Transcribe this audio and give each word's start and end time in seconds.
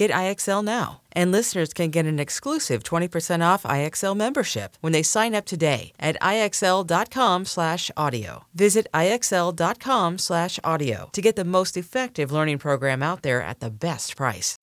Get 0.00 0.10
IXL 0.12 0.64
now. 0.64 1.02
And 1.12 1.30
listeners 1.30 1.74
can 1.74 1.90
get 1.90 2.06
an 2.06 2.18
exclusive 2.18 2.82
20% 2.82 3.44
off 3.44 3.64
IXL 3.64 4.16
membership 4.16 4.78
when 4.80 4.94
they 4.94 5.02
sign 5.02 5.34
up 5.34 5.44
today 5.44 5.92
at 6.00 6.16
IXL.com/audio. 6.22 8.44
Visit 8.54 8.86
IXL.com/audio 8.94 11.10
to 11.12 11.20
get 11.20 11.36
the 11.36 11.44
most 11.44 11.76
effective 11.76 12.32
learning 12.32 12.56
program 12.56 13.02
out 13.02 13.20
there 13.20 13.42
at 13.42 13.60
the 13.60 13.68
best 13.68 14.16
price. 14.16 14.56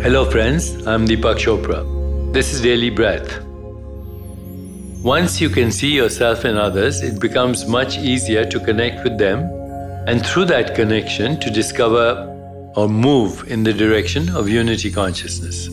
Hello, 0.00 0.24
friends. 0.30 0.86
I'm 0.86 1.06
Deepak 1.06 1.36
Chopra. 1.36 1.84
This 2.32 2.54
is 2.54 2.62
Daily 2.62 2.88
Breath. 2.88 3.43
Once 5.04 5.38
you 5.38 5.50
can 5.50 5.70
see 5.70 5.92
yourself 5.94 6.46
in 6.46 6.56
others, 6.56 7.02
it 7.02 7.20
becomes 7.20 7.66
much 7.66 7.98
easier 7.98 8.42
to 8.42 8.58
connect 8.58 9.04
with 9.04 9.18
them, 9.18 9.40
and 10.08 10.24
through 10.24 10.46
that 10.46 10.74
connection, 10.74 11.38
to 11.38 11.50
discover 11.50 12.24
or 12.74 12.88
move 12.88 13.46
in 13.50 13.62
the 13.64 13.72
direction 13.74 14.34
of 14.34 14.48
unity 14.48 14.90
consciousness. 14.90 15.66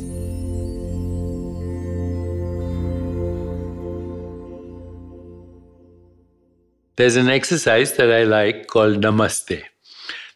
There's 6.98 7.16
an 7.16 7.30
exercise 7.30 7.94
that 7.94 8.12
I 8.12 8.26
like 8.26 8.68
called 8.68 9.02
Namaste 9.02 9.64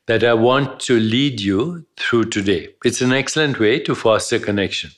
that 0.05 0.23
I 0.23 0.35
want 0.35 0.79
to 0.87 0.97
lead 0.97 1.41
you 1.41 1.85
through 1.97 2.29
today. 2.29 2.69
It's 2.85 3.01
an 3.01 3.11
excellent 3.11 3.59
way 3.59 3.79
to 3.79 3.93
foster 3.93 4.39
connection. 4.39 4.91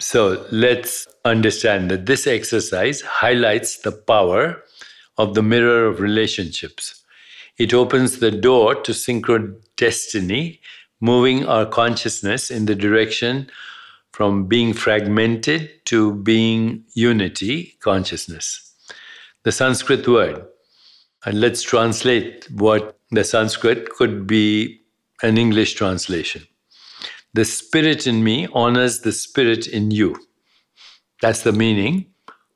So 0.00 0.44
let's 0.50 1.06
understand 1.24 1.90
that 1.90 2.06
this 2.06 2.26
exercise 2.26 3.00
highlights 3.00 3.78
the 3.78 3.92
power 3.92 4.62
of 5.16 5.34
the 5.34 5.42
mirror 5.42 5.86
of 5.86 6.00
relationships. 6.00 7.02
It 7.58 7.72
opens 7.72 8.18
the 8.18 8.32
door 8.32 8.74
to 8.74 8.92
synchro 8.92 9.54
destiny, 9.76 10.60
moving 11.00 11.46
our 11.46 11.66
consciousness 11.66 12.50
in 12.50 12.66
the 12.66 12.74
direction 12.74 13.48
from 14.12 14.46
being 14.46 14.72
fragmented 14.72 15.70
to 15.86 16.14
being 16.14 16.84
unity 16.94 17.76
consciousness. 17.80 18.72
The 19.44 19.52
Sanskrit 19.52 20.08
word, 20.08 20.44
and 21.24 21.40
let's 21.40 21.62
translate 21.62 22.50
what 22.50 22.98
the 23.10 23.24
Sanskrit 23.24 23.90
could 23.90 24.26
be 24.26 24.80
an 25.22 25.38
English 25.38 25.74
translation. 25.74 26.46
The 27.34 27.44
spirit 27.44 28.06
in 28.06 28.22
me 28.22 28.46
honors 28.52 29.00
the 29.00 29.10
spirit 29.10 29.66
in 29.66 29.90
you. 29.90 30.16
That's 31.20 31.42
the 31.42 31.52
meaning 31.52 32.06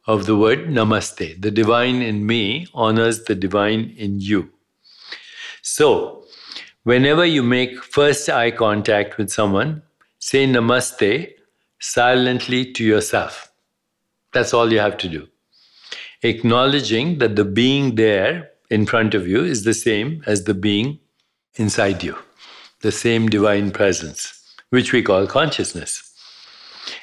of 0.06 0.26
the 0.26 0.36
word 0.36 0.68
namaste. 0.68 1.42
The 1.42 1.50
divine 1.50 2.00
in 2.00 2.24
me 2.24 2.68
honors 2.72 3.24
the 3.24 3.34
divine 3.34 3.92
in 3.98 4.20
you. 4.20 4.50
So, 5.62 6.24
whenever 6.84 7.24
you 7.24 7.42
make 7.42 7.82
first 7.82 8.28
eye 8.28 8.52
contact 8.52 9.18
with 9.18 9.30
someone, 9.30 9.82
say 10.20 10.46
namaste 10.46 11.32
silently 11.80 12.72
to 12.72 12.84
yourself. 12.84 13.52
That's 14.32 14.54
all 14.54 14.72
you 14.72 14.78
have 14.78 14.96
to 14.98 15.08
do. 15.08 15.26
Acknowledging 16.22 17.18
that 17.18 17.34
the 17.34 17.44
being 17.44 17.96
there 17.96 18.50
in 18.70 18.86
front 18.86 19.14
of 19.14 19.26
you 19.26 19.42
is 19.42 19.64
the 19.64 19.74
same 19.74 20.22
as 20.26 20.44
the 20.44 20.54
being 20.54 21.00
inside 21.56 22.04
you, 22.04 22.16
the 22.82 22.92
same 22.92 23.28
divine 23.28 23.72
presence, 23.72 24.37
which 24.70 24.92
we 24.92 25.02
call 25.02 25.26
consciousness. 25.26 26.04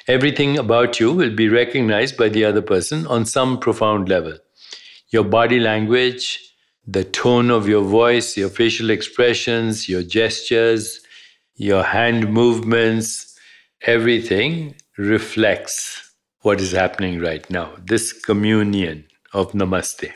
Everything 0.08 0.58
about 0.58 0.98
you 1.00 1.12
will 1.12 1.34
be 1.34 1.48
recognized 1.48 2.16
by 2.16 2.28
the 2.28 2.44
other 2.44 2.62
person 2.62 3.06
on 3.06 3.24
some 3.24 3.58
profound 3.58 4.08
level. 4.08 4.36
Your 5.10 5.24
body 5.24 5.60
language, 5.60 6.40
the 6.86 7.04
tone 7.04 7.50
of 7.50 7.68
your 7.68 7.82
voice, 7.82 8.36
your 8.36 8.48
facial 8.48 8.90
expressions, 8.90 9.88
your 9.88 10.02
gestures, 10.02 11.00
your 11.54 11.82
hand 11.82 12.32
movements, 12.32 13.38
everything 13.82 14.74
reflects 14.98 16.12
what 16.40 16.60
is 16.60 16.72
happening 16.72 17.20
right 17.20 17.48
now. 17.50 17.72
This 17.84 18.12
communion 18.12 19.06
of 19.32 19.52
namaste 19.52 20.12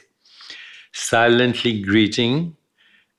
silently 0.92 1.80
greeting 1.80 2.56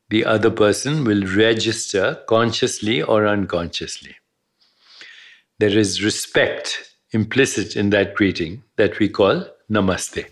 the 0.09 0.25
other 0.25 0.51
person 0.51 1.05
will 1.05 1.25
register 1.25 2.21
consciously 2.27 3.01
or 3.01 3.25
unconsciously. 3.25 4.15
There 5.61 5.77
is 5.77 6.03
respect 6.03 6.91
implicit 7.11 7.75
in 7.75 7.91
that 7.91 8.15
greeting 8.15 8.63
that 8.77 8.97
we 8.97 9.07
call 9.07 9.45
namaste. 9.69 10.25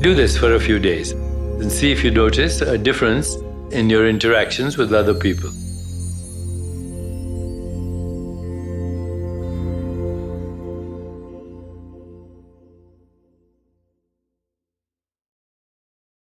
Do 0.00 0.14
this 0.14 0.38
for 0.38 0.54
a 0.54 0.58
few 0.58 0.78
days 0.78 1.10
and 1.10 1.70
see 1.70 1.92
if 1.92 2.02
you 2.02 2.10
notice 2.10 2.62
a 2.62 2.78
difference 2.78 3.36
in 3.70 3.88
your 3.90 4.08
interactions 4.08 4.76
with 4.76 4.92
other 4.92 5.14
people. 5.14 5.50